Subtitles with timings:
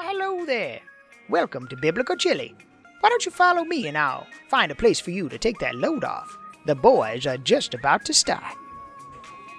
[0.00, 0.80] Hello there.
[1.28, 2.54] Welcome to Biblical Chili.
[3.00, 5.74] Why don't you follow me and I'll find a place for you to take that
[5.74, 6.38] load off?
[6.66, 8.54] The boys are just about to start.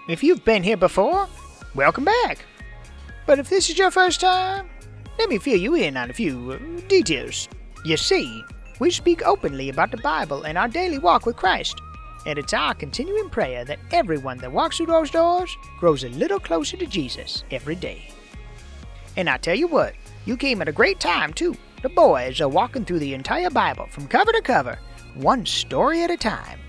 [0.08, 1.28] If you've been here before,
[1.76, 2.46] welcome back.
[3.28, 4.70] But if this is your first time,
[5.20, 7.50] let me fill you in on a few uh, details.
[7.84, 8.42] You see,
[8.80, 11.76] we speak openly about the Bible and our daily walk with Christ.
[12.26, 16.40] And it's our continuing prayer that everyone that walks through those doors grows a little
[16.40, 18.08] closer to Jesus every day.
[19.18, 21.56] And I tell you what, you came at a great time, too.
[21.82, 24.78] The boys are walking through the entire Bible from cover to cover,
[25.16, 26.60] one story at a time.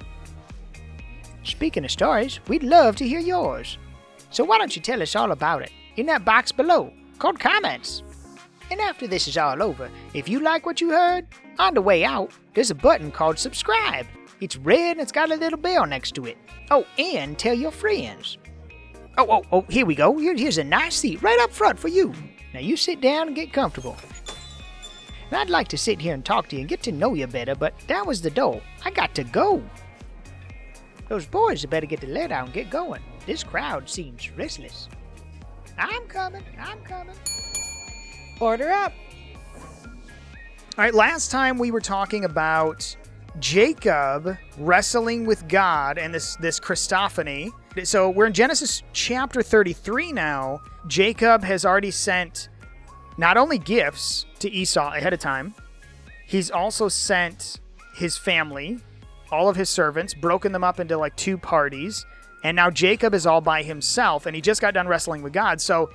[1.43, 3.79] Speaking of stories, we'd love to hear yours.
[4.31, 8.03] So why don't you tell us all about it in that box below called comments?
[8.71, 11.27] And after this is all over, if you like what you heard,
[11.59, 14.07] on the way out, there's a button called subscribe.
[14.41, 16.39] It's red and it's got a little bell next to it.
[16.71, 18.39] Oh, and tell your friends.
[19.19, 20.17] Oh, oh, oh, here we go.
[20.19, 22.15] Here, here's a nice seat right up front for you.
[22.53, 23.97] Now you sit down and get comfortable.
[25.31, 27.27] And I'd like to sit here and talk to you and get to know you
[27.27, 28.61] better, but that was the door.
[28.85, 29.63] I got to go.
[31.09, 33.03] Those boys had better get the lead out and get going.
[33.27, 34.89] This crowd seems restless.
[35.79, 36.43] I'm coming.
[36.59, 37.17] I'm coming.
[38.41, 38.93] Order up.
[40.79, 42.97] All right, last time we were talking about
[43.39, 47.51] Jacob wrestling with God and this this Christophany.
[47.85, 50.61] So we're in Genesis chapter 33 now.
[50.87, 52.49] Jacob has already sent
[53.17, 55.55] not only gifts to Esau ahead of time,
[56.27, 57.61] he's also sent
[57.95, 58.79] his family,
[59.31, 62.05] all of his servants, broken them up into like two parties,
[62.43, 65.61] and now Jacob is all by himself and he just got done wrestling with God.
[65.61, 65.91] So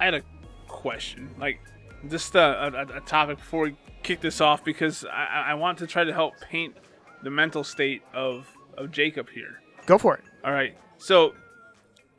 [0.00, 0.22] I had a
[0.68, 1.60] question, like
[2.08, 5.86] just a, a, a topic before we kick this off, because I, I want to
[5.86, 6.76] try to help paint
[7.22, 9.60] the mental state of of Jacob here.
[9.86, 10.24] go for it.
[10.44, 11.34] All right, so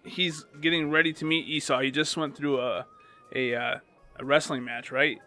[0.04, 1.80] he's getting ready to meet Esau.
[1.80, 2.86] He just went through a
[3.34, 3.80] a, uh,
[4.20, 5.20] a wrestling match, right?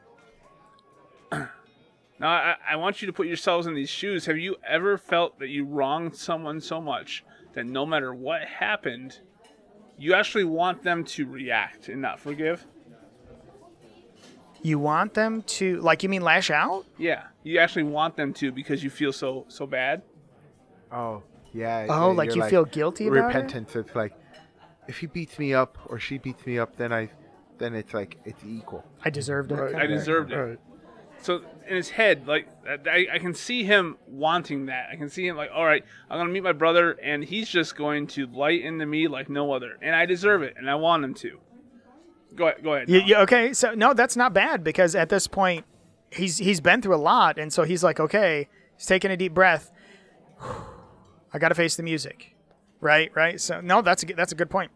[1.33, 1.49] now
[2.23, 4.27] I, I want you to put yourselves in these shoes.
[4.27, 7.25] Have you ever felt that you wronged someone so much
[7.55, 9.21] that no matter what happened,
[9.99, 12.67] you actually want them to react and not forgive?
[14.63, 16.87] You want them to like you mean lash out?
[16.97, 20.03] Yeah, you actually want them to because you feel so so bad.
[20.91, 21.87] Oh, yeah.
[21.89, 23.23] Oh, yeah, like you're you feel guilty about it?
[23.27, 23.77] repentance.
[23.77, 24.15] It's like
[24.89, 27.11] if he beats me up or she beats me up, then I,
[27.59, 28.85] then it's like it's equal.
[29.05, 29.75] I deserved it.
[29.75, 30.61] I deserved it.
[31.21, 32.49] So in his head, like
[32.87, 34.89] I, I can see him wanting that.
[34.91, 37.77] I can see him like, all right, I'm gonna meet my brother, and he's just
[37.77, 41.05] going to light into me like no other, and I deserve it, and I want
[41.05, 41.41] him to.
[42.39, 42.63] Go ahead.
[42.65, 42.89] Go ahead.
[42.89, 43.09] You, Tom.
[43.09, 45.67] you- okay, so no, that's not bad because at this point,
[46.11, 49.35] he's he's been through a lot, and so he's like, okay, he's taking a deep
[49.35, 49.71] breath.
[51.33, 52.35] I got to face the music,
[52.81, 53.11] right?
[53.15, 53.41] Right.
[53.41, 54.71] So no, that's a good- that's a good point.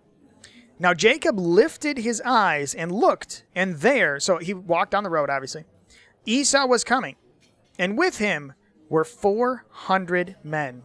[0.78, 5.30] Now Jacob lifted his eyes and looked, and there, so he walked down the road.
[5.30, 5.64] Obviously,
[6.26, 7.16] Esau was coming,
[7.78, 8.52] and with him
[8.88, 10.82] were four hundred men.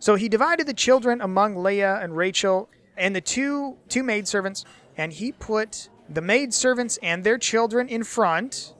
[0.00, 4.64] So he divided the children among Leah and Rachel and the two two maidservants,
[4.96, 8.74] and he put the maidservants and their children in front,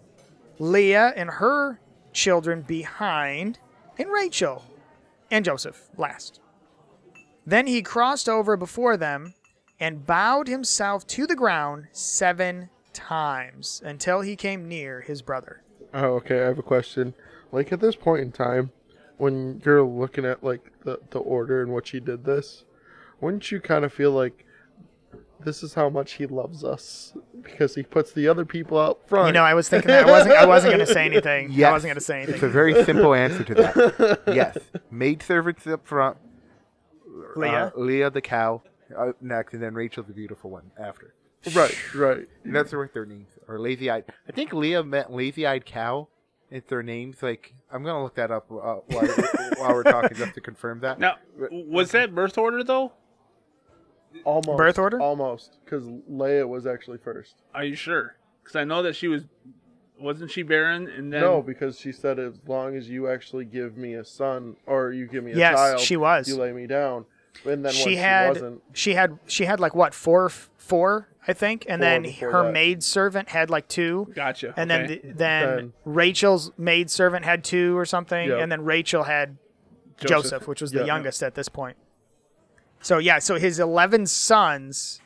[0.58, 1.80] Leah and her
[2.12, 3.58] children behind,
[3.98, 4.64] and Rachel
[5.30, 6.40] and Joseph last.
[7.46, 9.34] Then he crossed over before them
[9.80, 15.62] and bowed himself to the ground seven times until he came near his brother.
[15.94, 16.42] Oh, okay.
[16.42, 17.14] I have a question.
[17.52, 18.70] Like at this point in time,
[19.16, 22.64] when you're looking at like the the order and what she did this,
[23.20, 24.44] wouldn't you kind of feel like
[25.44, 29.28] this is how much he loves us because he puts the other people out front?
[29.28, 31.52] You know, I was thinking that I wasn't I wasn't going to say anything.
[31.64, 32.34] I wasn't going to say anything.
[32.34, 34.22] It's a very simple answer to that.
[34.34, 34.58] yes,
[34.90, 36.16] maid servants up front.
[37.36, 37.72] Leah?
[37.74, 38.62] uh, Leah the cow
[38.96, 41.14] uh, next, and then Rachel the beautiful one after.
[41.54, 42.28] right, right.
[42.44, 44.04] And that's what their names or lazy eyed.
[44.28, 46.08] I think Leah meant lazy eyed cow.
[46.50, 47.22] It's their names.
[47.22, 49.06] Like I'm gonna look that up uh, while,
[49.56, 50.98] while we're talking just to confirm that.
[50.98, 51.16] Now,
[51.50, 52.92] was that birth order though?
[54.24, 55.00] Almost Birth order?
[55.00, 57.36] Almost, because Leah was actually first.
[57.54, 58.16] Are you sure?
[58.42, 59.24] Because I know that she was,
[60.00, 60.88] wasn't she barren?
[60.88, 64.56] And then No, because she said as long as you actually give me a son
[64.66, 66.28] or you give me a Yes, child, she was.
[66.28, 67.04] You lay me down.
[67.44, 71.08] And then she once had she wasn't, she had she had like what four four
[71.26, 72.52] I think, and Four then before her that.
[72.52, 74.54] maid servant had like two, Gotcha.
[74.56, 74.86] and okay.
[74.86, 78.40] then the, then Then- Rachel's maid servant had two or something, Yep.
[78.40, 79.36] and then Rachel had
[80.04, 80.86] Joseph, which was the Yep.
[80.86, 81.76] youngest at this point.
[82.80, 85.00] So yeah, so his eleven sons,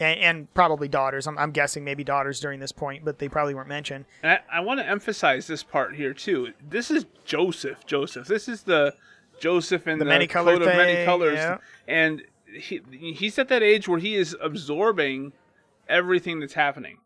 [0.00, 1.26] and, and probably daughters.
[1.26, 4.04] I'm, I'm guessing maybe daughters during this point, but they probably weren't mentioned.
[4.22, 6.52] And I, I want to emphasize this part here too.
[6.68, 7.84] This is Joseph.
[7.86, 8.28] Joseph.
[8.28, 8.94] This is the
[9.40, 11.58] Joseph in The the, many-colored coat of many colors, yeah.
[11.86, 12.22] and
[12.52, 15.32] he, he's at that age where he is absorbing
[15.88, 16.98] everything that's happening.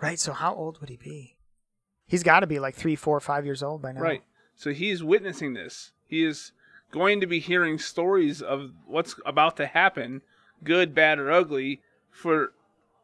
[0.00, 0.18] Right.
[0.18, 1.36] So how old would he be?
[2.06, 4.00] He's got to be like three, four, five years old by now.
[4.00, 4.22] Right.
[4.56, 5.92] So he's witnessing this.
[6.06, 6.52] He is
[6.90, 10.22] going to be hearing stories of what's about to happen,
[10.64, 12.52] good, bad, or ugly, for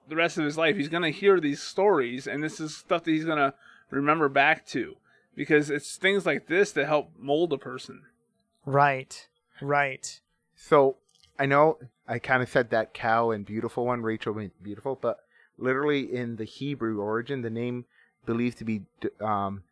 [0.09, 0.77] the rest of his life.
[0.77, 3.55] He's going to hear these stories, and this is stuff that he's going to
[3.91, 4.97] remember back to.
[5.35, 8.03] Because it's things like this that help mold a person.
[8.65, 9.29] Right.
[9.61, 10.21] Right.
[10.55, 10.97] So
[11.38, 11.79] I know
[12.09, 15.19] I kind of said that cow and beautiful one, Rachel means beautiful, but
[15.59, 17.85] literally in the Hebrew origin, the name
[18.25, 18.83] believed to be
[19.21, 19.62] um,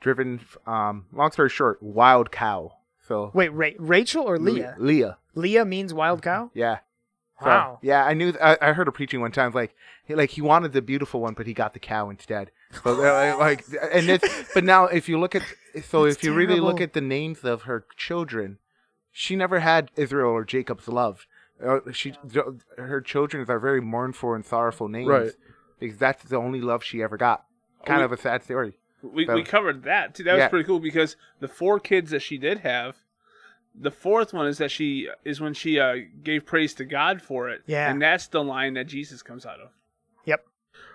[0.00, 0.40] driven.
[0.66, 2.72] Um, long story short, wild cow.
[3.06, 4.76] So Wait, Ra- Rachel or Leah?
[4.78, 5.18] Leah.
[5.34, 6.50] Leah means wild cow.
[6.54, 6.78] Yeah.
[7.40, 7.78] So, Wow.
[7.82, 8.32] Yeah, I knew.
[8.40, 9.74] I, I heard a preaching one time, like,
[10.06, 12.50] he, like he wanted the beautiful one, but he got the cow instead.
[12.82, 13.38] So like,
[13.72, 15.42] like, and it's, but now if you look at,
[15.88, 18.58] so That's if you really look at the names of her children,
[19.10, 21.26] she never had Israel or Jacob's love.
[21.64, 22.14] Uh, she,
[22.76, 25.32] her children are very mournful and sorrowful names, Right.
[25.78, 27.44] Because that's the only love she ever got.
[27.84, 28.74] Kind we- of a sad story.
[29.12, 30.22] We, So- we covered that too.
[30.24, 30.48] That was Yeah.
[30.48, 32.96] pretty cool because the four kids that she did have,
[33.74, 37.48] the fourth one is that she is when she uh, gave praise to God for
[37.48, 37.62] it.
[37.66, 37.90] Yeah.
[37.90, 39.70] And that's the line that Jesus comes out of.
[40.24, 40.46] Yep.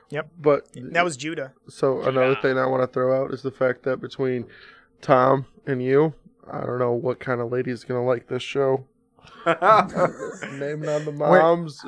[0.09, 0.29] Yep.
[0.39, 1.53] But That was Judah.
[1.67, 2.41] so another Yeah.
[2.41, 4.45] thing I want to throw out is the fact that between
[5.01, 6.13] Tom and you,
[6.51, 8.85] I don't know what kind of lady is gonna like this show.
[9.46, 11.81] Naming on the moms,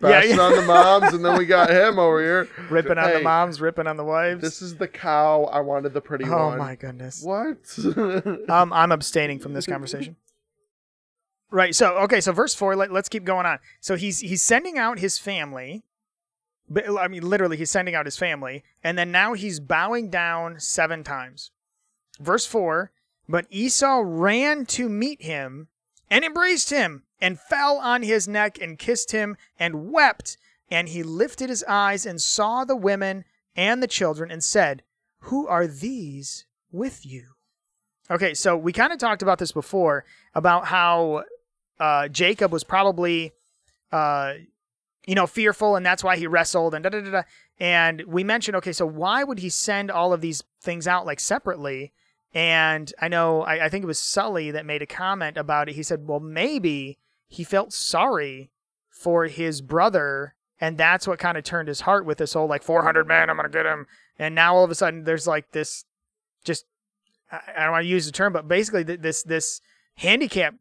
[0.00, 0.40] bashing yeah.
[0.40, 2.48] on the moms, and then we got him over here.
[2.70, 4.40] Ripping on the moms, ripping on the wives.
[4.40, 5.44] This is the cow.
[5.44, 6.58] I wanted the pretty oh one.
[6.58, 7.22] my goodness.
[7.22, 7.58] What?
[8.54, 10.16] Um, I'm abstaining from this conversation.
[11.50, 11.74] Right.
[11.74, 12.20] So okay.
[12.20, 12.76] So verse four.
[12.76, 13.58] Let, let's keep going on.
[13.80, 15.84] So he's he's sending out his family.
[16.68, 20.58] But I mean, literally, he's sending out his family, and then now he's bowing down
[20.60, 21.50] seven times.
[22.20, 22.90] Verse four.
[23.28, 25.68] But Esau ran to meet him
[26.10, 30.36] and embraced him and fell on his neck and kissed him and wept.
[30.70, 33.24] And he lifted his eyes and saw the women
[33.56, 34.82] and the children and said,
[35.20, 37.34] Who are these with you?
[38.10, 40.04] Okay, so we kind of talked about this before
[40.34, 41.24] about how
[41.80, 43.32] uh, Jacob was probably,
[43.92, 44.34] uh,
[45.06, 47.22] you know, fearful, and that's why he wrestled, and da da da da.
[47.58, 51.20] And we mentioned, okay, so why would he send all of these things out like
[51.20, 51.92] separately?
[52.34, 55.76] And I know, I, I think it was Sully that made a comment about it.
[55.76, 56.98] He said, well, maybe
[57.28, 58.50] he felt sorry
[58.90, 62.62] for his brother, and that's what kind of turned his heart with this whole like
[62.62, 63.86] 400 men, I'm gonna get him.
[64.18, 65.84] And now all of a sudden, there's like this,
[66.44, 66.66] just
[67.30, 69.60] I I don't want to use the term, but basically th- this this
[69.96, 70.54] handicap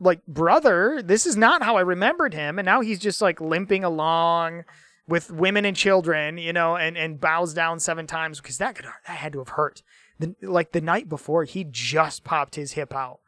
[0.00, 1.02] like brother.
[1.02, 4.64] This is not how I remembered him, and now he's just like limping along
[5.08, 8.86] with women and children, you know, and and bows down seven times because that could
[8.86, 9.82] that had to have hurt.
[10.18, 13.18] The, like the night before, he just popped his hip out.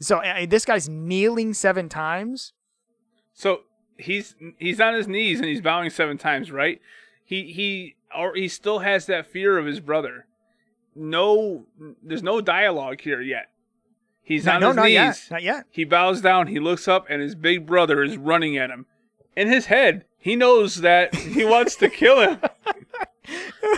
[0.00, 2.52] So uh, this guy's kneeling seven times.
[3.34, 3.62] So
[3.96, 6.80] he's he's on his knees and he's bowing seven times, right?
[7.24, 10.26] He he or he still has that fear of his brother.
[10.94, 11.66] No,
[12.02, 13.50] there's no dialogue here yet.
[14.22, 14.92] He's No, on no, his not knees.
[14.94, 15.64] yet, not yet.
[15.70, 16.48] He bows down.
[16.48, 18.86] He looks up, and his big brother is running at him.
[19.36, 22.40] In his head, he knows that he wants to kill him,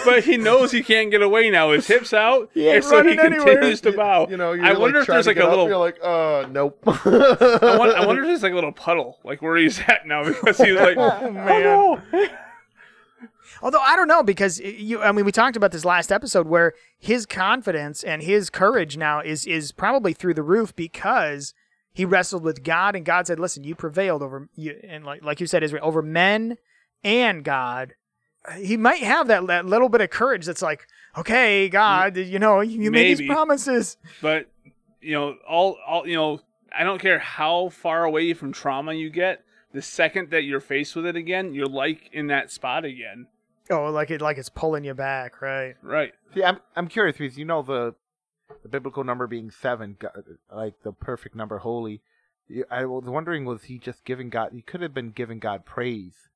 [0.05, 1.73] but he knows he can't get away now.
[1.73, 3.45] His hips out, He and so he anywhere.
[3.45, 4.27] continues to bow.
[4.29, 5.69] You know, you're I wonder like if there's like a get up, little.
[5.69, 6.79] You're like, uh, nope.
[6.87, 10.25] I, wonder, I wonder if there's like a little puddle, like where he's at now,
[10.25, 11.63] because he's like, oh man.
[11.63, 12.01] no.
[13.63, 16.73] Although I don't know because you, I mean, we talked about this last episode where
[16.99, 21.53] his confidence and his courage now is is probably through the roof because
[21.93, 25.41] he wrestled with God and God said, "Listen, you prevailed over you," and like like
[25.41, 26.57] you said, Israel over men
[27.05, 27.95] and God.
[28.57, 32.61] He might have that that little bit of courage that's like, okay, God, you know,
[32.61, 33.97] you, you made these promises.
[34.23, 34.49] But
[35.01, 36.41] you know, all all you know,
[36.77, 39.45] I don't care how far away from trauma you get.
[39.73, 43.27] The second that you're faced with it again, you're like in that spot again.
[43.71, 45.77] Oh, like it like it's pulling you back, right?
[45.83, 46.13] Right.
[46.35, 47.95] Yeah, I'm I'm curious because you know the
[48.63, 50.21] the biblical number being seven, uh,
[50.55, 52.01] like the perfect number, holy.
[52.69, 54.51] I was wondering, was he just giving God?
[54.53, 56.30] He could have been giving God praise.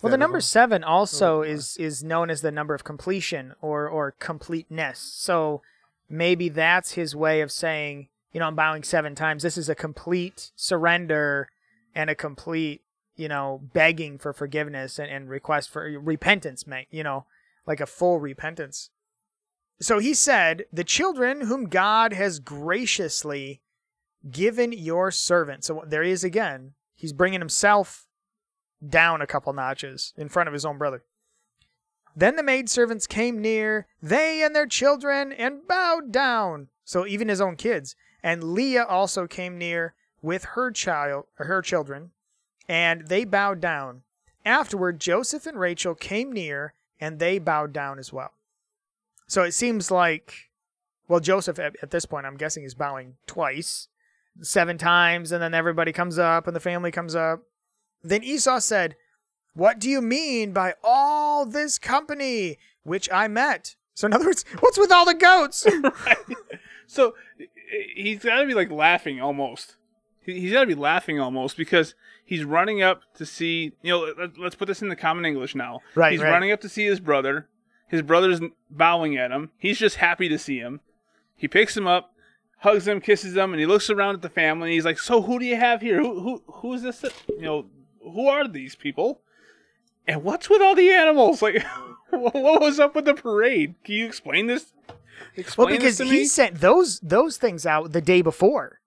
[0.00, 3.88] Well, the number seven also Oh, is is known as the number of completion or
[3.88, 4.98] or completeness.
[4.98, 5.62] So
[6.08, 9.42] maybe that's his way of saying, you know, I'm bowing seven times.
[9.42, 11.48] This is a complete surrender
[11.94, 12.82] and a complete,
[13.16, 16.88] you know, begging for forgiveness and, and request for repentance, mate.
[16.90, 17.26] You know,
[17.66, 18.90] like a full repentance.
[19.80, 23.62] So he said, "The children whom God has graciously
[24.30, 26.74] given your servant." So there he is again.
[26.94, 28.06] He's bringing himself
[28.86, 31.02] down a couple notches in front of his own brother.
[32.14, 36.68] Then the maidservants came near, they and their children, and bowed down.
[36.84, 37.96] So even his own kids.
[38.22, 42.10] And Leah also came near with her child, her children,
[42.68, 44.02] and they bowed down.
[44.44, 48.32] Afterward, Joseph and Rachel came near and they bowed down as well.
[49.26, 50.50] So it seems like,
[51.08, 53.88] well, Joseph at, at this point, I'm guessing, is bowing twice,
[54.40, 57.42] seven times, and then everybody comes up and the family comes up.
[58.02, 58.96] Then Esau said,
[59.54, 63.76] What do you mean by all this company which I met?
[63.94, 65.66] So, in other words, what's with all the goats?
[66.86, 67.14] So
[67.94, 69.76] he's got to be like laughing almost.
[70.20, 71.94] He- He's got to be laughing almost because
[72.24, 73.72] he's running up to see.
[73.82, 75.80] You know, let- let's put this in the common English now.
[75.94, 76.30] Right, He's right.
[76.30, 77.48] running up to see his brother.
[77.88, 78.40] His brother's
[78.70, 79.50] bowing at him.
[79.58, 80.80] He's just happy to see him.
[81.34, 82.14] He picks him up,
[82.58, 84.68] hugs him, kisses him, and he looks around at the family.
[84.68, 85.98] And he's like, "So who do you have here?
[85.98, 87.04] Who who who is this?
[87.28, 87.66] You know,
[88.02, 89.20] who are these people?
[90.06, 91.42] And what's with all the animals?
[91.42, 91.64] Like,
[92.10, 93.74] what was up with the parade?
[93.84, 94.72] Can you explain this?
[95.36, 96.24] Explain well, because this to he me?
[96.26, 98.80] sent those those things out the day before.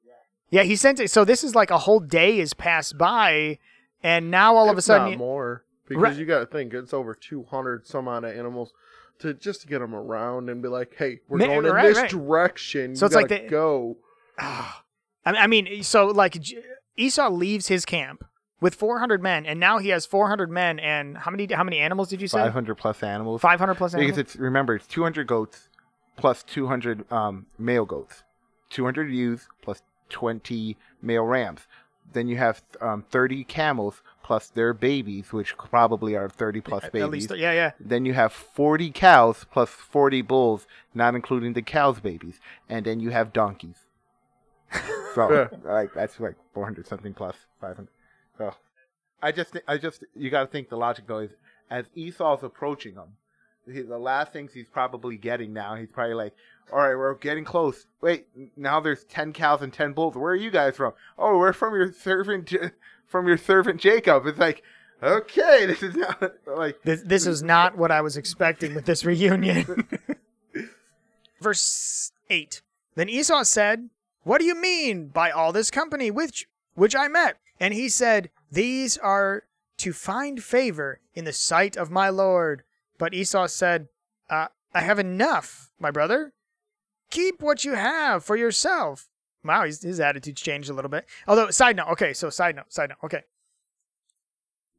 [0.50, 1.10] Yeah, he sent it.
[1.10, 3.58] So this is like a whole day has passed by,
[4.04, 6.16] and now all of a sudden, not more, because Right.
[6.18, 8.74] you got to think it's over 200 some odd of animals
[9.20, 11.88] to just to get them around and be like, hey, we're Ma- going in right,
[11.88, 12.10] this right.
[12.10, 12.96] direction.
[12.96, 13.98] So you it's like gotta the- go.
[14.38, 14.74] I
[15.26, 16.38] I mean, so like
[16.98, 18.24] Esau leaves his camp
[18.62, 22.10] with 400 men, and now he has 400 men and how many how many animals
[22.10, 22.40] did you say?
[22.40, 23.42] 500 plus animals.
[23.42, 24.08] 500 plus animals.
[24.12, 25.70] Because it's remember it's 200 goats
[26.18, 28.24] plus 200 um, male goats,
[28.70, 31.62] 200 ewes plus 20 male rams.
[32.14, 37.04] Then you have um, 30 camels plus their babies, which probably are 30 plus babies.
[37.04, 37.72] At least, yeah, yeah.
[37.80, 42.40] Then you have 40 cows plus 40 bulls, not including the cows' babies.
[42.70, 43.86] And then you have donkeys.
[45.16, 47.88] So, like, that's like 400 something plus 500.
[48.38, 48.54] So,
[49.22, 51.32] I just, thi- I just, you got to think the logic though is
[51.70, 53.16] as Esau's approaching him,
[53.72, 56.34] he, the last things he's probably getting now, he's probably like,
[56.72, 57.86] all right, we're getting close.
[58.02, 60.16] Wait, now there's 10 cows and 10 bulls.
[60.16, 60.94] Where are you guys from?
[61.18, 62.54] Oh, we're from your servant,
[63.08, 64.26] from your servant Jacob.
[64.28, 64.64] It's like,
[65.02, 69.06] okay, this is not like, This, this is not what I was expecting with this
[69.06, 69.88] reunion.
[71.42, 72.62] Verse 8
[72.96, 73.90] Then Esau said,
[74.24, 77.38] What do you mean by all this company which, which I met?
[77.60, 79.44] And he said, These are
[79.78, 82.64] to find favor in the sight of my Lord.
[82.98, 83.90] But Esau said,
[84.30, 86.34] uh, I have enough, my brother.
[87.10, 89.08] Keep what you have for yourself.
[89.44, 91.06] Wow, his, his attitude's changed a little bit.
[91.28, 93.24] Although, side note, okay, so side note, side note, okay.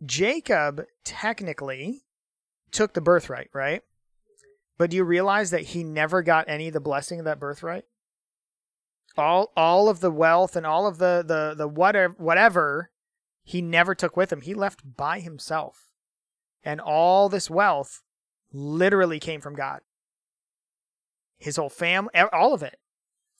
[0.04, 2.02] Jacob technically
[2.72, 3.82] took the birthright, right?
[4.76, 7.84] But do you realize that he never got any of the blessing of that birthright?
[9.18, 12.90] All all of the wealth and all of the the the whatever whatever
[13.42, 14.40] he never took with him.
[14.40, 15.88] He left by himself.
[16.64, 18.02] And all this wealth
[18.52, 19.80] literally came from God.
[21.38, 22.78] His whole family, all of it.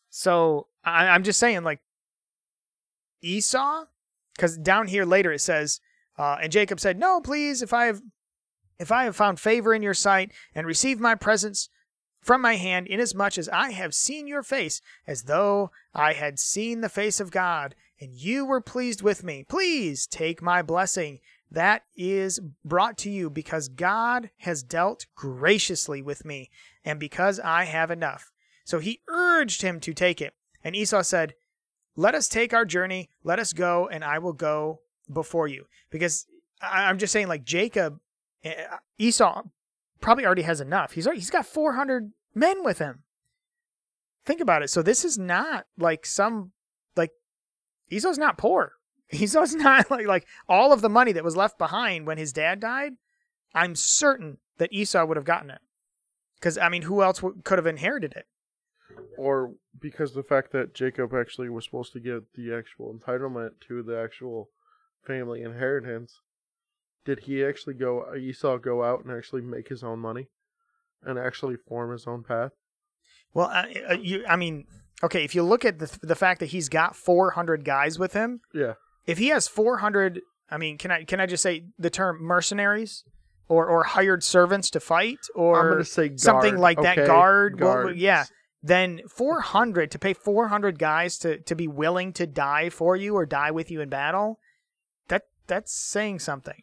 [0.09, 1.80] So I, I'm just saying, like
[3.21, 3.87] Esau,
[4.35, 5.80] because down here later it says,
[6.16, 8.00] uh, and Jacob said, "No, please, if I have
[8.78, 11.68] if I have found favor in your sight and received my presents
[12.26, 16.80] from my hand, inasmuch as I have seen your face, as though I had seen
[16.80, 21.21] the face of God, and you were pleased with me, please take my blessing.
[21.52, 26.50] That is brought to you because God has dealt graciously with me,
[26.85, 28.33] and because I have enough.
[28.64, 30.35] So he urged him to take it.
[30.64, 31.35] And Esau said,
[31.95, 34.80] Let us take our journey, let us go, and I will go
[35.12, 35.66] before you.
[35.90, 36.26] Because
[36.61, 38.00] I'm just saying, like Jacob
[38.45, 39.45] uh, Esau
[40.00, 40.93] probably already has enough.
[40.93, 43.03] He's already, he's got 400 men with him.
[44.25, 44.71] Think about it.
[44.71, 46.53] So this is not like some
[46.97, 47.12] like
[47.91, 48.73] Esau's not poor.
[49.11, 52.61] Esau's not like like all of the money that was left behind when his dad
[52.61, 52.95] died.
[53.55, 55.61] I'm certain that Esau would have gotten it.
[56.41, 58.26] Cuz I mean, who else w- could have inherited it?
[59.17, 63.83] Or because the fact that Jacob actually was supposed to get the actual entitlement to
[63.83, 64.50] the actual
[65.07, 66.21] family inheritance,
[67.07, 70.29] did he actually go, Esau go out and actually make his own money
[71.03, 72.51] and actually form his own path?
[73.33, 74.65] Well, I, uh, you I mean,
[75.03, 78.41] okay, if you look at the the fact that he's got 400 guys with him,
[78.53, 78.75] Yeah.
[79.07, 83.03] if he has 400 i mean can i can i just say the term mercenaries
[83.49, 87.07] or or hired servants to fight or going to say guard, something like that okay?
[87.09, 88.25] guard well, yeah
[88.63, 93.27] then 400 to pay 400 guys to to be willing to die for you or
[93.27, 94.39] die with you in battle
[95.09, 96.63] that that's saying something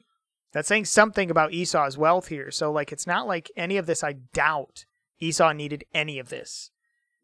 [0.54, 4.04] that's saying something about esau's wealth here so like it's not like any of this
[4.04, 4.86] i doubt
[5.20, 6.70] esau needed any of this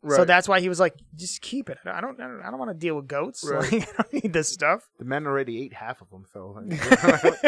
[0.08, 2.60] so that's why he was like just keep it i don't i don't, I don't
[2.60, 3.72] want to deal with goats Right.
[3.72, 6.62] like, i don't need this stuff the men already ate half of them, so.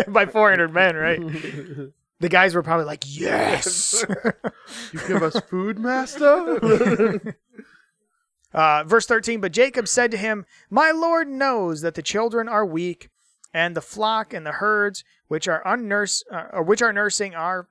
[0.12, 1.20] by 400 men, right?
[2.22, 4.06] The guys were probably like, "Yes."
[4.94, 7.20] you give us food, master?
[8.54, 12.64] uh, verse 13, but Jacob said to him, "My Lord knows that the children are
[12.64, 13.10] weak,
[13.54, 17.68] and the flock and the herds which are unnurse uh, or which are nursing are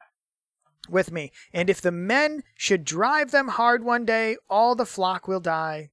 [0.89, 1.33] with me.
[1.53, 5.91] And if the men should drive them hard one day, all the flock will die.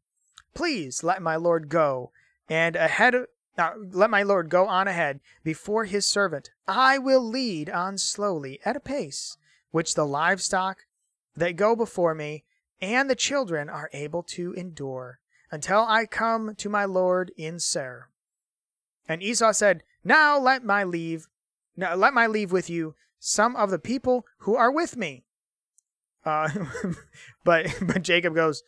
[0.54, 2.12] Please let my lord go,
[2.50, 3.28] and ahead of,
[3.58, 6.50] uh, let my lord go on ahead before his servant.
[6.68, 9.38] I will lead on slowly at a pace
[9.72, 10.86] which the livestock
[11.36, 12.44] that go before me
[12.82, 15.20] and the children are able to endure
[15.52, 18.10] until I come to my lord in Seir.
[19.08, 21.28] And Esau said, Now let my leave,
[21.76, 25.24] now let my leave with you some of the people who are with me.
[26.26, 26.50] Uh,
[27.46, 28.64] but but Jacob goes,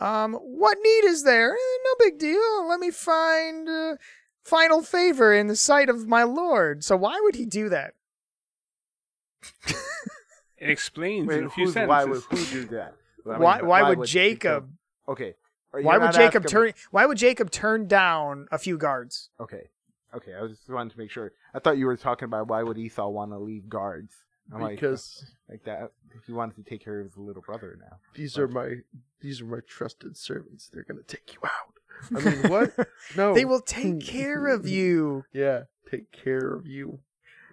[0.00, 1.52] um, what need is there?
[1.52, 2.68] Eh, no big deal.
[2.68, 3.96] Let me find uh,
[4.42, 6.82] final favor in the sight of my lord.
[6.82, 7.94] So why would he do that?
[10.62, 11.88] It explains Wait, in a few sentences.
[11.88, 12.94] why would who do that?
[13.26, 14.70] I mean, why why, would Jacob?
[15.08, 15.34] Okay.
[15.72, 16.72] Why would Jacob asking- turn?
[16.90, 19.30] Why would Jacob turn down a few guards?
[19.40, 19.70] Okay.
[20.14, 20.34] Okay.
[20.34, 21.32] I just wanted to make sure.
[21.54, 24.14] I thought you were talking about why would Esau want to leave guards?
[24.52, 25.92] I'm like, because like that.
[26.26, 27.96] He wanted to take care of his little brother now.
[28.14, 28.74] these are my
[29.20, 30.68] these are my trusted servants.
[30.72, 32.20] They're gonna take you out.
[32.26, 32.88] I mean, what?
[33.16, 35.24] No, They will take care of you.
[35.32, 36.98] Yeah, take care of you.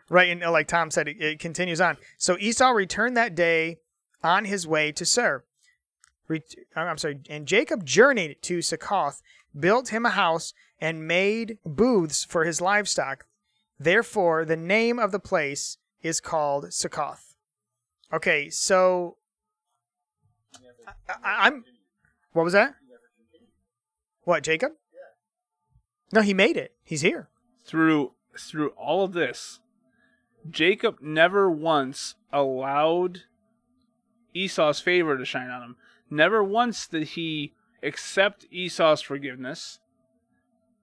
[0.09, 1.97] Right, and uh, like Tom said, it, it continues on.
[2.17, 3.77] So Esau returned that day
[4.23, 5.43] on his way to Seir.
[6.27, 6.41] Re-
[6.75, 9.21] I'm sorry, and Jacob journeyed to Succoth,
[9.57, 13.25] built him a house, and made booths for his livestock.
[13.79, 17.36] Therefore, the name of the place is called Succoth.
[18.12, 19.17] Okay, so
[21.07, 21.63] I, I'm.
[22.33, 22.75] What was that?
[24.24, 24.74] What, Jacob?
[26.12, 26.74] No, he made it.
[26.83, 27.29] He's here.
[27.65, 29.59] through through all of this,
[30.50, 33.24] Jacob never once allowed
[34.33, 35.75] Esau's favor to shine on him.
[36.09, 39.79] Never once did he accept Esau's forgiveness.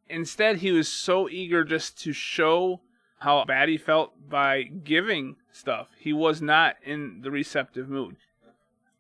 [0.09, 2.81] Instead, he was so eager just to show
[3.19, 5.89] how bad he felt by giving stuff.
[5.99, 8.17] He was not in the receptive mood.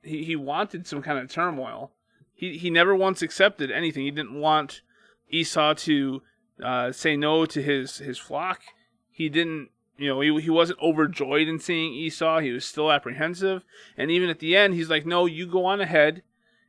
[0.02, 1.92] He he wanted some kind of turmoil.
[2.34, 4.04] He he never once accepted anything.
[4.04, 4.82] He didn't want
[5.30, 6.22] Esau to
[6.62, 8.62] uh, say no to his his flock.
[9.10, 12.40] He didn't, you know, he, he wasn't overjoyed in seeing Esau.
[12.40, 13.64] He was still apprehensive,
[13.96, 16.22] and even at the end, he's like, "No, you go on ahead,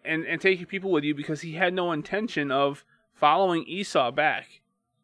[0.03, 2.83] and and take your people with you," because he had no intention of
[3.19, 4.61] following Esau back.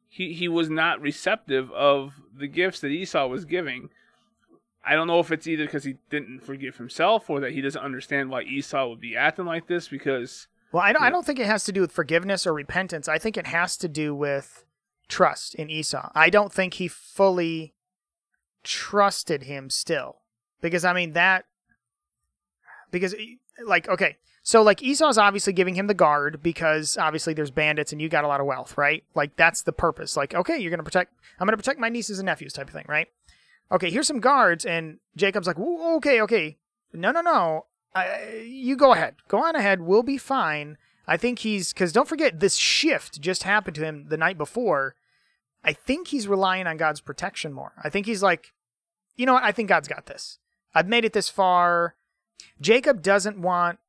[0.08, 3.90] He he was not receptive of the gifts that Esau was giving.
[4.86, 7.82] I don't know if it's either because he didn't forgive himself or that he doesn't
[7.82, 11.40] understand why Esau would be acting like this because Well, I don't, I don't think
[11.40, 13.08] it has to do with forgiveness or repentance.
[13.08, 14.66] I think it has to do with
[15.08, 16.10] trust in Esau.
[16.14, 17.74] I don't think he fully
[18.64, 20.18] trusted him still.
[20.62, 21.46] Because, I mean, that.
[22.92, 23.16] Because,
[23.66, 24.18] like, okay.
[24.46, 28.26] So, like, Esau's obviously giving him the guard because obviously there's bandits and you got
[28.26, 29.04] a lot of wealth, right?
[29.16, 30.18] Like, that's the purpose.
[30.18, 31.14] Like, okay, you're going to protect.
[31.40, 33.08] I'm going to protect my nieces and nephews type of thing, right?
[33.72, 34.66] Okay, here's some guards.
[34.66, 36.58] And Jacob's like, okay, okay.
[36.92, 37.66] No, no, no.
[37.96, 39.16] I, you go ahead.
[39.30, 39.82] Go on ahead.
[39.82, 40.78] We'll be fine.
[41.08, 44.96] I think he's because don't forget this shift just happened to him the night before.
[45.64, 47.74] I think he's relying on God's protection more.
[47.82, 48.54] I think he's like,
[49.16, 49.44] you know what?
[49.44, 50.40] I think God's got this.
[50.74, 51.96] I've made it this far.
[52.60, 53.80] Jacob doesn't want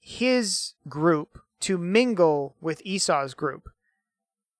[0.00, 3.68] his group to mingle with Esau's group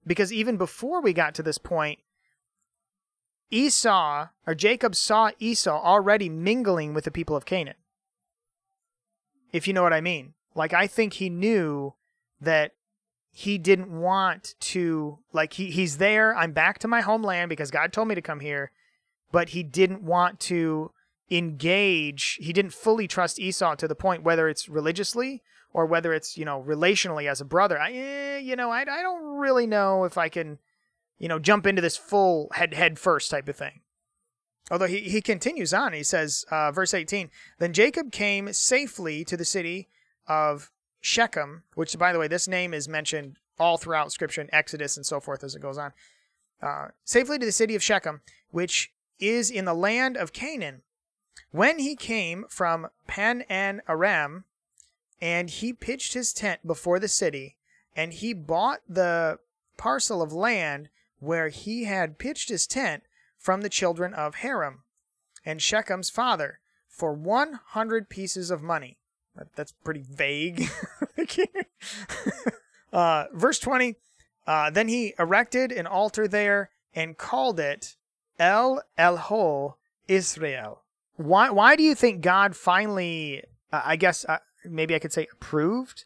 [0.07, 1.99] because even before we got to this point,
[3.51, 7.75] Esau or Jacob saw Esau already mingling with the people of Canaan
[9.53, 10.35] if you know what I mean.
[10.55, 11.95] Like I think he knew
[12.41, 12.73] that
[13.33, 17.93] he didn't want to like he he's there, I'm back to my homeland because God
[17.93, 18.73] told me to come here,
[19.31, 20.91] but he didn't want to
[21.31, 26.37] engage, he didn't fully trust Esau to the point whether it's religiously or whether it's,
[26.37, 27.79] you know, relationally as a brother.
[27.79, 30.59] I eh, you know, I I don't really know if I can
[31.21, 33.83] you know, jump into this full head head first type of thing.
[34.71, 39.37] Although he, he continues on, he says, uh, verse 18, Then Jacob came safely to
[39.37, 39.89] the city
[40.27, 44.97] of Shechem, which, by the way, this name is mentioned all throughout Scripture in Exodus
[44.97, 45.93] and so forth as it goes on.
[46.63, 50.83] Uh, safely to the city of Shechem, which is in the land of Canaan.
[51.53, 54.45] When he came from Padan Aram,
[55.21, 57.57] and he pitched his tent before the city,
[57.95, 59.39] and he bought the
[59.77, 63.03] parcel of land where he had pitched his tent
[63.39, 64.79] from the children of Hamor
[65.45, 68.99] and Shechem's father for 100 pieces of money.
[69.57, 70.69] That's pretty vague.
[72.93, 73.97] uh, verse 20
[74.47, 77.97] uh, Then he erected an altar there and called it
[78.39, 79.75] El Elohe
[80.09, 80.80] Israel.
[81.23, 85.27] Why, why do you think God finally, uh, I guess, uh, maybe I could say
[85.33, 86.05] approved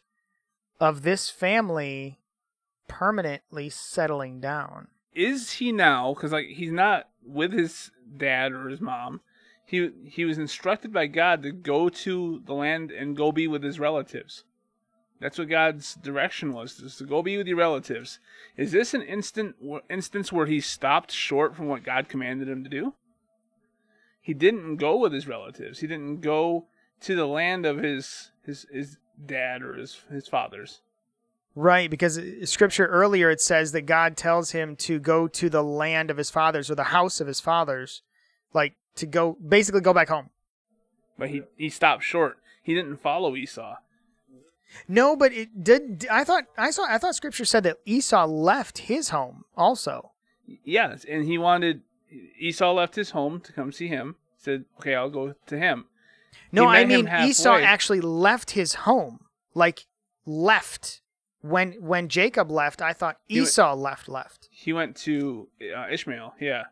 [0.79, 2.19] of this family
[2.87, 4.87] permanently settling down?
[5.15, 9.21] is he now because like he's not with his dad or his mom
[9.65, 13.63] he he was instructed by God to go to the land and go be with
[13.63, 14.43] his relatives.
[15.19, 18.19] That's what God's direction was, is to go be with your relatives.
[18.57, 19.55] Is this an instant
[19.89, 22.93] instance where he stopped short from what God commanded him to do?
[24.25, 25.81] He didn't go with his relatives.
[25.81, 26.65] He didn't go
[27.01, 30.81] to the land of his his his dad or his his fathers.
[31.53, 36.09] Right, because scripture earlier it says that God tells him to go to the land
[36.09, 38.01] of his fathers or the house of his fathers,
[38.51, 40.31] like to go basically go back home.
[41.19, 42.39] But he he stopped short.
[42.63, 43.75] He didn't follow Esau.
[44.87, 46.07] No, but it did.
[46.09, 46.87] I thought I saw.
[46.89, 50.13] I thought scripture said that Esau left his home also.
[50.63, 51.83] Yes, and he wanted
[52.39, 54.15] Esau left his home to come see him.
[54.37, 55.85] Said, "Okay, I'll go to him."
[56.51, 59.85] No, I mean Esau actually left his home, like
[60.25, 61.01] left
[61.41, 62.81] when when Jacob left.
[62.81, 64.47] I thought He went- Esau left left.
[64.51, 66.35] He went to uh, Ishmael.
[66.39, 66.65] Yeah,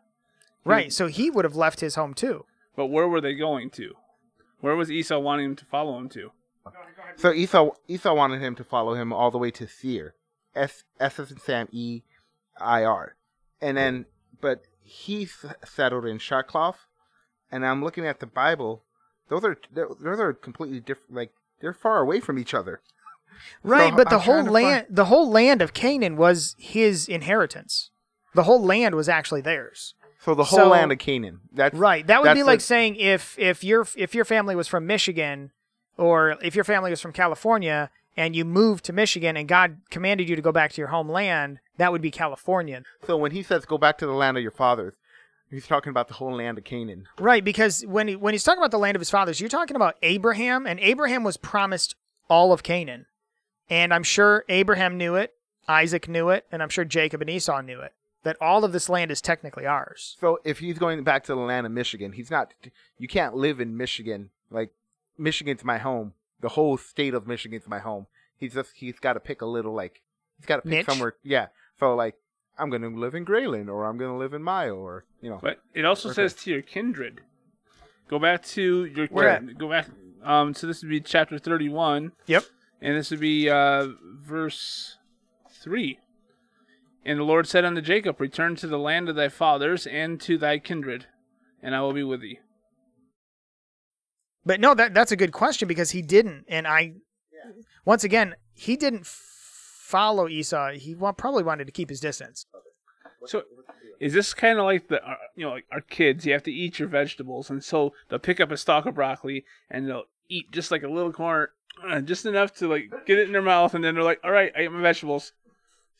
[0.64, 2.46] Right, so he would have left his home too.
[2.76, 3.94] but where were they going to?
[4.60, 6.32] Where was Esau wanting him to follow him to?
[7.16, 10.14] So Esau Esau wanted him to follow him all the way to Seir,
[10.54, 12.02] S S as in Sam E
[12.58, 13.16] I R,
[13.60, 14.06] and then
[14.40, 16.86] but he s- settled in Succoth,
[17.50, 18.84] and I'm looking at the Bible.
[19.28, 21.14] Those are those are completely different.
[21.14, 22.80] Like they're far away from each other.
[23.64, 26.54] Right, So but the I'm whole trying to land the whole land of Canaan was
[26.56, 27.90] his inheritance.
[28.34, 29.94] The whole land was actually theirs.
[30.20, 31.40] So the whole So- land of Canaan.
[31.52, 32.06] That's Right.
[32.06, 35.50] That would be like the- saying if if your if your family was from Michigan
[35.98, 40.28] or if your family was from California and you moved to Michigan and God commanded
[40.28, 42.82] you to go back to your homeland, that would be California.
[43.06, 44.94] So when he says go back to the land of your fathers,
[45.50, 47.06] he's talking about the whole land of Canaan.
[47.18, 49.76] Right, because when he, when he's talking about the land of his fathers, you're talking
[49.76, 51.94] about Abraham and Abraham was promised
[52.28, 53.06] all of Canaan.
[53.68, 55.34] And I'm sure Abraham knew it,
[55.68, 57.92] Isaac knew it, and I'm sure Jacob and Esau knew it.
[58.22, 60.16] That all of this land is technically ours.
[60.18, 62.54] So if he's going back to the land of Michigan, he's not.
[62.96, 64.30] You can't live in Michigan.
[64.50, 64.70] Like
[65.18, 66.14] Michigan's my home.
[66.40, 68.06] The whole state of Michigan's my home.
[68.36, 70.02] He's just he's got to pick a little like
[70.38, 70.86] he's got to pick Niche?
[70.86, 71.14] somewhere.
[71.22, 71.46] Yeah.
[71.78, 72.16] So like
[72.58, 75.38] I'm gonna live in Grayland or I'm gonna live in Mayo or you know.
[75.42, 76.16] But it also Okay.
[76.16, 77.20] says to your kindred.
[78.08, 79.86] Go back to your Where kin- go back.
[80.22, 82.44] Um, so this would be chapter thirty-one, Yep.
[82.80, 83.88] and this would be uh,
[84.20, 84.98] verse
[85.50, 85.98] three.
[87.04, 90.38] And the Lord said unto Jacob, Return to the land of thy fathers and to
[90.38, 91.06] thy kindred,
[91.62, 92.40] and I will be with thee.
[94.46, 96.94] But no, that that's a good question because he didn't, and I,
[97.84, 99.22] once again, he didn't f-
[99.80, 100.72] follow Esau.
[100.72, 102.46] He wa- probably wanted to keep his distance.
[103.26, 103.44] So,
[104.00, 106.26] is this kind of like the uh, you know like our kids?
[106.26, 109.44] You have to eat your vegetables, and so they'll pick up a stalk of broccoli
[109.70, 111.50] and they'll eat just like a little corner,
[111.86, 114.30] uh, just enough to like get it in their mouth, and then they're like, "All
[114.30, 115.32] right, I ate my vegetables."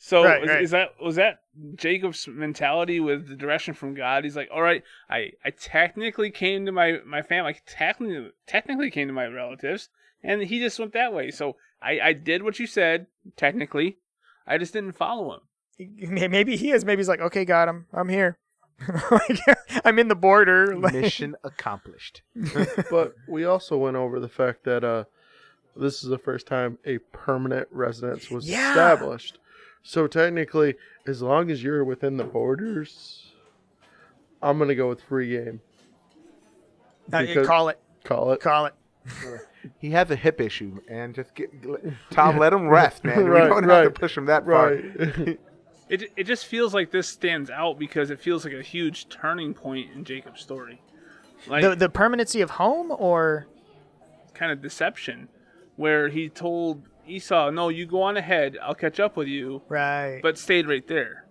[0.07, 0.61] So Right, is, right.
[0.61, 1.39] is that was that
[1.73, 4.23] Jacob's mentality with the direction from God?
[4.23, 8.91] He's like, "All right, I I technically came to my my family, I technically technically
[8.91, 9.89] came to my relatives,
[10.21, 11.31] and he just went that way.
[11.31, 13.97] So I I did what you said technically,
[14.45, 15.39] I just didn't follow him."
[16.29, 16.85] Maybe he is.
[16.85, 17.87] Maybe he's like, okay, got him.
[17.91, 18.37] I'm here.
[19.11, 19.39] Like,
[19.83, 20.77] I'm in the border.
[20.79, 22.21] Like- Mission accomplished.
[22.91, 25.05] but we also went over the fact that uh,
[25.75, 28.69] this is the first time a permanent residence was Yeah.
[28.69, 29.39] established.
[29.87, 33.31] So technically, as long as you're within the borders,
[34.41, 35.61] I'm gonna go with free game.
[37.13, 37.79] Uh, Because- call it.
[38.03, 38.41] Call it.
[38.41, 38.73] Call it.
[39.79, 41.11] He has a hip issue, man.
[41.13, 41.49] Just get
[42.11, 42.37] Tom.
[42.37, 43.25] Let him rest, man.
[43.25, 44.73] Right, we don't have to push him that far.
[45.87, 49.53] It it just feels like this stands out because it feels like a huge turning
[49.53, 50.81] point in Jacob's story,
[51.47, 53.45] like The the permanency of home or
[54.33, 55.29] kind of deception,
[55.75, 58.57] where he told Esau, "No, you go on ahead.
[58.61, 60.19] I'll catch up with you," right.
[60.21, 61.25] but stayed right there.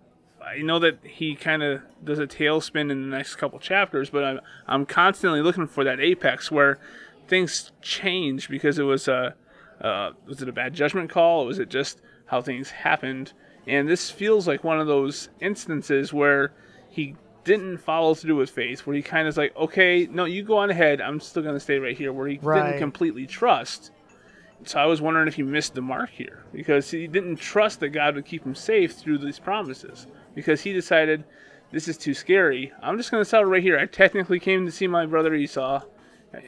[0.45, 4.25] I know that he kind of does a tailspin in the next couple chapters, but
[4.25, 6.79] I'm I'm constantly looking for that apex where
[7.27, 9.35] things change because it was a
[9.81, 11.43] uh, was it a bad judgment call?
[11.43, 13.33] Or was it just how things happened?
[13.67, 16.53] And this feels like one of those instances where
[16.91, 20.43] he didn't follow through with faith, where he kind of is like, okay, no, you
[20.43, 21.01] go on ahead.
[21.01, 22.63] I'm still going to stay right here, where he Right.
[22.67, 23.91] didn't completely trust.
[24.65, 27.91] So I was wondering if he missed the mark here because he didn't trust that
[27.91, 31.25] God would keep him safe through these promises because he decided
[31.71, 32.73] this is too scary.
[32.83, 33.79] I'm just going to settle right here.
[33.79, 35.83] I technically came to see my brother Esau.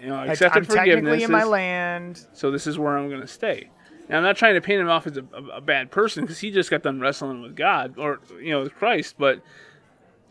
[0.00, 0.94] You know, I accepted I'm forgiveness.
[0.94, 2.26] technically in my land.
[2.32, 3.70] so this is where I'm going to stay.
[4.08, 6.38] Now I'm not trying to paint him off as a, a, a bad person because
[6.38, 9.42] he just got done wrestling with God or you know with Christ, but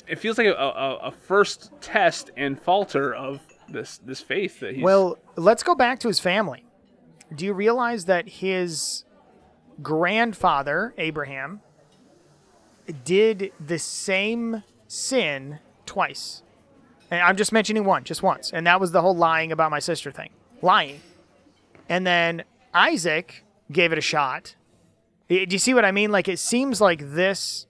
[0.07, 4.75] it feels like a, a, a first test and falter of this this faith that
[4.75, 4.83] he's.
[4.83, 6.64] Well, let's go back to his family.
[7.33, 9.05] Do you realize that his
[9.81, 11.61] grandfather, Abraham,
[13.03, 16.43] did the same sin twice?
[17.11, 18.51] And I'm just mentioning one, just once.
[18.51, 20.29] And that was the whole lying about my sister thing.
[20.61, 21.01] Lying.
[21.89, 24.55] And then Isaac gave it a shot.
[25.27, 26.11] Do you see what I mean?
[26.11, 27.65] Like, it seems like this,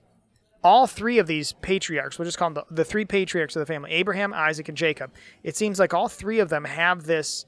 [0.62, 3.66] all three of these patriarchs, we'll just call them the, the three patriarchs of the
[3.66, 5.12] family Abraham, Isaac, and Jacob.
[5.42, 7.46] It seems like all three of them have this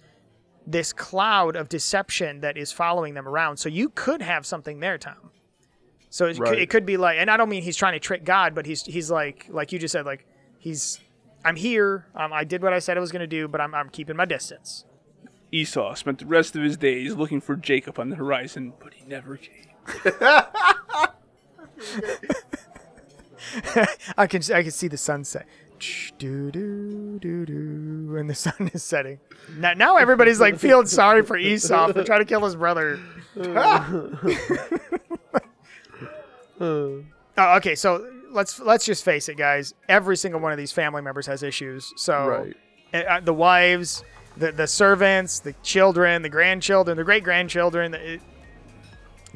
[0.70, 3.56] this cloud of deception that is following them around.
[3.56, 5.30] So you could have something there, Tom.
[6.10, 6.58] So it, could, Right.
[6.58, 8.84] it could be like, and I don't mean he's trying to trick God, but he's
[8.84, 10.26] he's like like you just said, like
[10.58, 11.00] he's
[11.44, 12.06] I'm here.
[12.14, 14.16] Um, I did what I said I was going to do, but I'm I'm keeping
[14.16, 14.84] my distance.
[15.50, 19.04] Esau spent the rest of his days looking for Jacob on the horizon, but he
[19.06, 19.64] never came.
[24.16, 25.46] I can I can see the sunset.
[26.18, 29.18] Do do do do, and the sun is setting.
[29.56, 32.98] Now, now everybody's like feeling sorry for Esau for trying to kill his brother.
[36.60, 37.04] Oh,
[37.58, 39.74] okay, so let's let's just face it, guys.
[39.88, 41.92] Every single one of these family members has issues.
[41.96, 42.56] So Right.
[42.92, 44.02] uh, uh, the wives,
[44.36, 48.20] the the servants, the children, the grandchildren, the great grandchildren.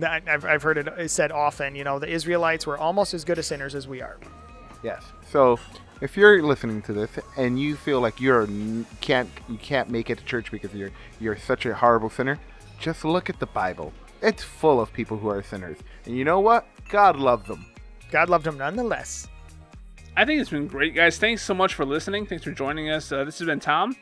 [0.04, 1.76] I've, I've heard it said often.
[1.76, 4.18] You know, the Israelites were almost as good as sinners as we are.
[4.82, 5.04] Yes.
[5.30, 5.60] So,
[6.02, 8.48] if you're listening to this and you feel like you're
[9.00, 12.38] can't you can't make it to church because you're you're such a horrible sinner,
[12.78, 13.92] just look at the Bible.
[14.20, 16.66] It's full of people who are sinners, and you know what?
[16.88, 17.64] God loved them.
[18.10, 19.28] God loved them nonetheless.
[20.16, 21.18] I think it's been great, guys.
[21.18, 22.26] Thanks so much for listening.
[22.26, 23.10] Thanks for joining us.
[23.10, 23.96] Uh, this has been Tom.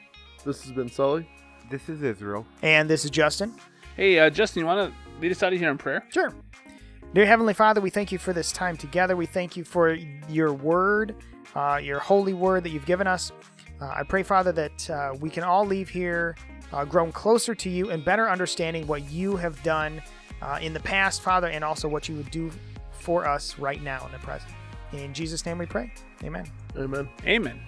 [0.45, 1.29] This has been Sully.
[1.71, 2.47] This is Israel.
[2.63, 3.55] And this is Justin.
[3.95, 6.05] Hey, uh, Justin, you want to lead us out of here in prayer?
[6.09, 6.33] Sure.
[7.13, 9.17] Dear Heavenly Father, we thank you for this time together.
[9.17, 9.95] We thank you for
[10.29, 11.17] your word,
[11.57, 13.33] uh, your holy word that you've given us.
[13.81, 16.37] Uh, I pray, Father, that uh, we can all leave here
[16.73, 20.01] uh, grown closer to you and better understanding what you have done
[20.41, 22.49] uh, in the past, Father, and also what you would do
[22.93, 24.53] for us right now in the present.
[24.93, 25.93] In Jesus' name we pray.
[26.23, 26.47] Amen.
[26.77, 27.09] Amen.
[27.25, 27.61] Amen.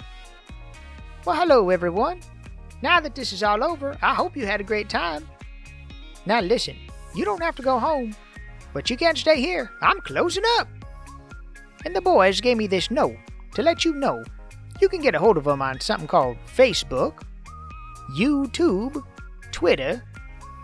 [1.25, 2.21] Well, hello, everyone.
[2.81, 5.29] Now that this is all over, I hope you had a great time.
[6.27, 6.77] Now, listen,
[7.13, 8.15] you don't have to go home,
[8.73, 9.71] but you can't stay here.
[9.81, 10.69] I'm closing up.
[11.85, 13.17] And the boys gave me this note
[13.55, 14.23] to let you know
[14.81, 17.23] you can get a hold of them on something called Facebook,
[18.17, 19.03] YouTube,
[19.53, 20.03] Twitter,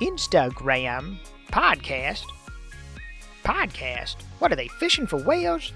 [0.01, 1.18] Instagram,
[1.53, 2.25] podcast.
[3.44, 4.16] Podcast?
[4.38, 5.73] What are they, fishing for whales?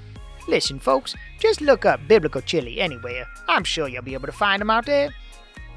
[0.48, 3.26] Listen, folks, just look up Biblical Chili anywhere.
[3.48, 5.14] I'm sure you'll be able to find them out there.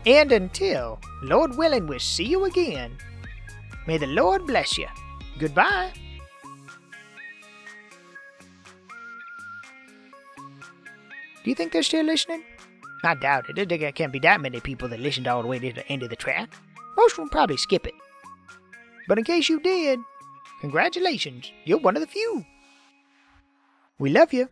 [0.05, 2.97] And until, Lord willing, we'll see you again.
[3.87, 4.87] May the Lord bless you.
[5.37, 5.91] Goodbye.
[11.45, 12.43] Do you think they're still listening?
[13.03, 13.69] I doubt it.
[13.69, 16.09] There can't be that many people that listened all the way to the end of
[16.09, 16.51] the track.
[16.97, 17.93] Most of them probably skip it.
[19.07, 19.99] But in case you did,
[20.61, 22.43] congratulations, you're one of the few.
[23.99, 24.49] We love you.